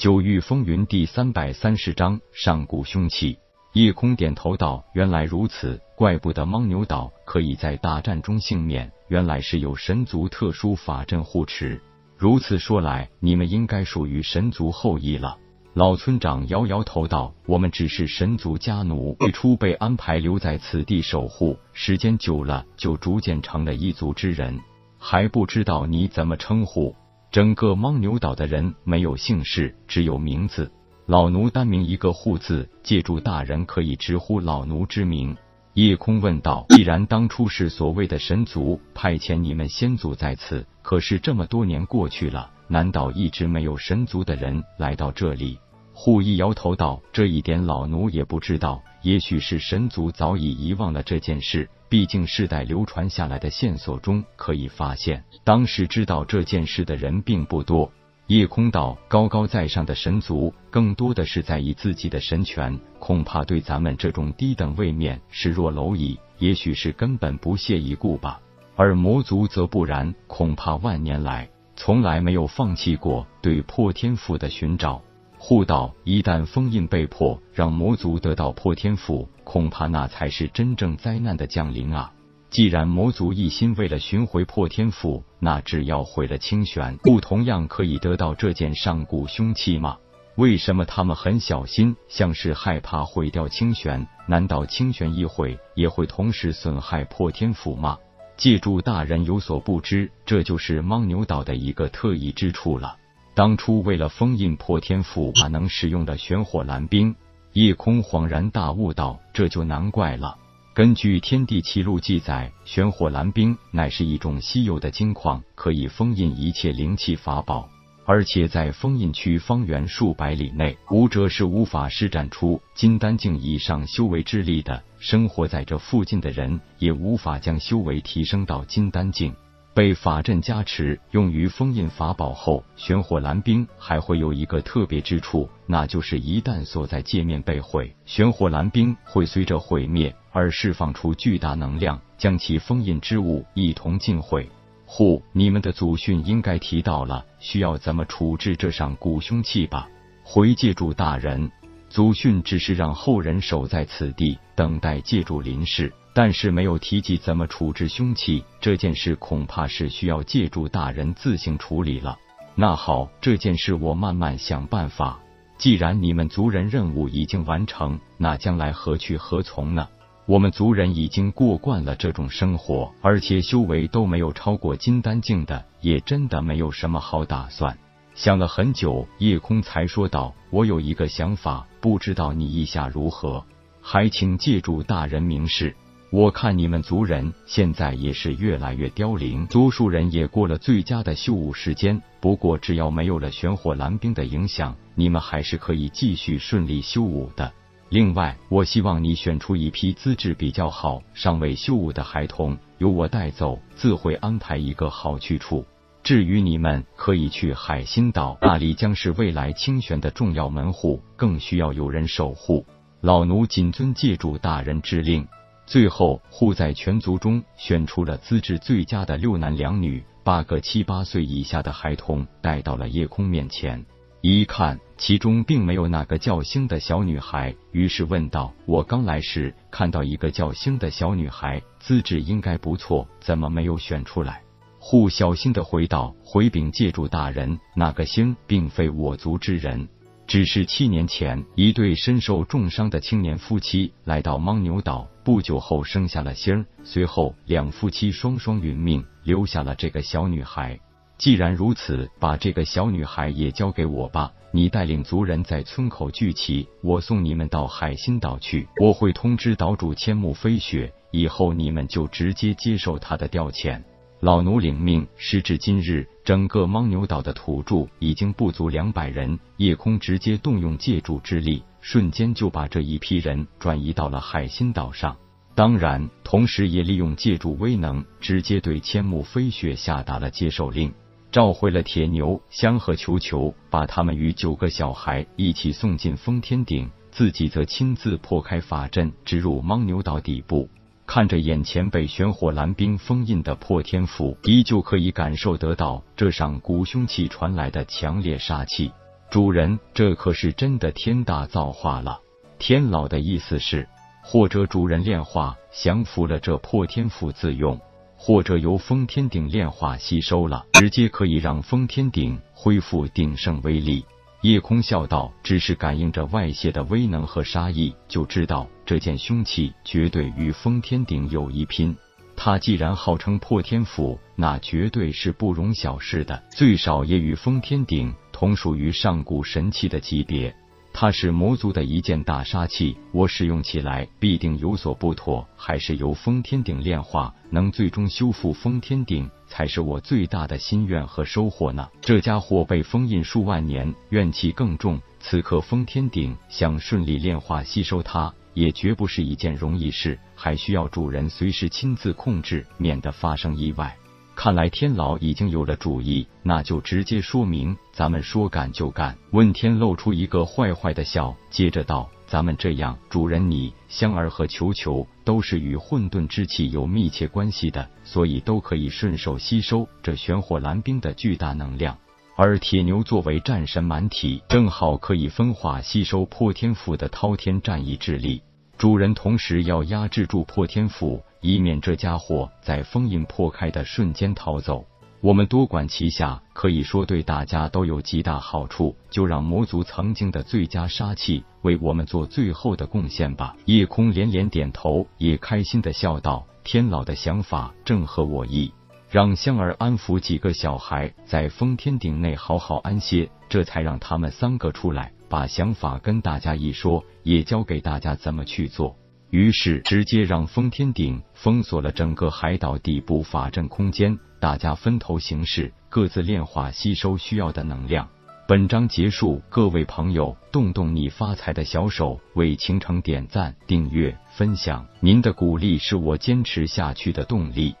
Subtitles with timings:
[0.00, 3.38] 九域风云第三百三十章上古凶器。
[3.74, 11.78] 夜空点头道：“原来如此，怪不得牦牛岛可以在大战中幸免，原来是有神族特殊法阵护持。
[12.16, 15.36] 如此说来，你们应该属于神族后裔了。”
[15.76, 24.58] 老村长摇摇头道：“我们只是神族家奴，最初被安排留在此地守护，时间久了就逐渐成了一族之人。
[24.98, 26.96] 还不知道你怎么称呼？
[27.30, 30.68] 整个牦牛岛的人没有姓氏，只有名字。
[31.06, 35.36] 老奴单名一个护字，借助大人可以直呼老奴之名。”
[35.74, 45.58] 夜空问道：“既然当初是所谓的神族派遣你们先祖在此，可是这么多年过去了。”难道一直没有神族的人来到这里？
[45.92, 51.68] 护一摇头道：“这一点老奴也不知道，也许是神族早已遗忘了这件事。
[51.88, 57.90] 毕竟世代流传下来的线索中可以发现，当时知道这件事的人并不多。”
[58.28, 68.40] 夜空道：“高高在上的神族，更多的是在意自己的神权，恐怕对咱们这种低等位面视若蝼蚁，也许是根本不屑一顾吧。
[68.76, 75.02] 而魔族则不然，恐怕万年来……”从来没有放弃过对破天赋的寻找。
[75.42, 82.12] 护道一旦封印被破，让魔族得到破天赋，恐怕那才是真正灾难的降临啊！
[82.50, 89.96] 既然魔族一心为了寻回破天赋，那只要毁了清玄，不同样可以得到这件上古凶器吗？
[90.36, 94.06] 为什么他们很小心，像是害怕毁掉清玄？
[94.28, 97.96] 难道清玄一毁，也会同时损害破天斧吗？
[98.36, 102.96] 借助大人有所不知，这就是牦牛岛的一个特异之处了。
[103.40, 107.16] 当初为了封印破天斧，把能使用的玄火蓝冰，
[107.54, 110.36] 夜空恍然大悟道：“这就难怪了。
[110.74, 117.66] 根据《天地奇录》记载，玄火蓝冰乃是一种稀有的金矿，可以封印一切灵气法宝。”
[118.04, 124.82] 而且在封印区方圆数百里内，武者是无法施展出金丹境以上修为之力的。
[124.98, 129.34] 生活在这附近的人也无法将修为提升到金丹境。
[129.72, 144.48] 被法阵加持，用于封印法宝后，玄火蓝冰还会有一个特别之处，那就是一旦所在界面被毁，玄火蓝冰会随着毁灭而释放出巨大能量，将其封印之物一同尽毁。
[144.86, 149.88] 呼，你们的祖训应该提到了，需要怎么处置这上古凶器吧？
[150.24, 151.48] 回借助大人，
[151.88, 162.18] 祖训只是让后人守在此地，等待借助临世，但是没有提及怎么处置凶器这件事，恐怕是需要借助大人自行处理了。
[162.54, 165.20] 那好，这件事我慢慢想办法。
[165.56, 169.88] 既然你们族人任务已经完成，那将来何去何从呢？
[170.26, 177.76] 我们族人已经过惯了这种生活，而且修为都没有超过金丹境的，也真的没有什么好打算。
[178.14, 183.44] 想了很久，夜空才说道：“我有一个想法，不知道你意下如何？
[183.80, 185.74] 还请借助大人明示。
[186.12, 192.02] 我看你们族人现在也是越来越凋零，多数人也过了最佳的修武时间。
[192.18, 197.52] 不过，只要没有了玄火蓝冰的影响，你们还是可以继续顺利修武的。”
[197.90, 205.64] 另外，我希望你选出一批资质比较好、尚未修武的孩童，由我带走，自会安排一个好去处。
[206.02, 212.66] 至于你们，可以去海心岛，那里将是未来清玄的重要门户，更需要有人守护。
[213.00, 215.24] 老奴谨遵借主大人之令。
[215.70, 223.86] 最后，护在全族中选出了资质最佳的六男两女，八个七八岁以下的孩童带到了夜空面前。
[224.20, 234.42] 一看，其中并没有那个叫星的小女孩，于是问道：“我刚来时看到一个叫星的小女孩，资质应该不错，怎么没有选出来？”
[234.80, 239.88] 护小心的回道：“回禀借主大人，那个星并非我族之人，
[240.30, 250.78] 只是七年前一对身受重伤的青年夫妻来到牦牛岛，不久后生下了星儿，随后两夫妻双双殒命，留下了这个小女孩。”
[251.18, 254.32] 既然如此，把这个小女孩也交给我吧。
[254.52, 258.68] 你带领族人在村口聚齐，我送你们到海心岛去。
[258.80, 263.82] 我会通知岛主千木飞雪，以后你们就直接接受他的调遣。
[264.20, 265.06] 老奴领命。
[265.16, 269.38] 时至今日，整个牦牛岛的土著已经不足两百人。
[269.56, 275.16] 夜空直接动用借助之力，瞬间就把这一批人转移到了海心岛上。
[275.54, 280.92] 当然，同时也利用借助威能，直接对千木飞雪下达了接受令。
[281.32, 290.68] 召回了铁牛、香和球球，把他们与九个小孩一起送进封天顶，自己则亲自破开法阵，直入牦牛岛底部。
[291.12, 298.92] 看着眼前被玄火蓝冰封印的破天符，依旧可以感受得到这上古凶器传来的强烈杀气。
[299.28, 302.20] 主人，这可是真的天大造化了。
[302.60, 303.88] 天老的意思是，
[304.22, 307.80] 或者主人炼化降服了这破天符自用，
[308.16, 314.04] 或者由封天鼎炼化吸收了，直接可以让封天鼎恢复鼎盛威力。
[314.42, 321.94] 叶空笑道：“只是感应着外泄的威能和杀意，就知道这件凶器绝对与封天鼎有一拼。
[322.36, 330.54] 他既然号称破天斧，那绝对是不容小视的，最少也与封天鼎同属于上古神器的级别。”
[331.00, 335.48] 它是魔族的一件大杀器，我使用起来必定有所不妥。
[335.56, 341.88] 还是由封天鼎炼化，能最终修复封天鼎，才是我最大的心愿和收获呢。
[342.02, 345.00] 这家伙被封印数万年，怨气更重。
[345.20, 353.96] 此刻封天鼎想顺利炼化吸收它，也绝不是一件容易事，还需要主人随时亲自控制，免得发生意外。
[354.42, 359.14] 看来天老已经有了主意，那就直接说明，咱们说干就干。
[359.32, 371.98] 问天露出一个坏坏的笑，接着道：“咱们这样，主人你、香儿和球球都是与混沌之气有密切关系的，所以都可以顺手吸收这玄火蓝冰的巨大能量。
[372.34, 378.40] 而铁牛作为战神蛮体，正好可以分化吸收破天赋的滔天战意之力。
[378.80, 384.86] 主人同时要压制住破天斧。”以免这家伙在封印破开的瞬间逃走，
[385.20, 388.96] 我们多管齐下，可以说对大家都有极大好处。
[389.10, 393.54] 就让魔族曾经的最佳杀器为我们做最后的贡献吧。
[393.66, 398.72] 夜空连连点头，也开心的笑道：“天老的想法正合我意，
[399.10, 408.96] 让香儿安抚几个小孩，在封天顶内好好安歇，这才让他们三个出来，把想法跟大家一说，也教给大家怎么去做。”
[409.30, 418.08] 于是直接让封天顶封锁了整个海岛底部法阵空间，大家分头行事，各自炼化吸收需要的能量。
[418.46, 427.74] 本章结束，各位朋友，动动你发财的小手，为倾城点赞、订阅、分享，您的鼓励是我坚持下去的动力。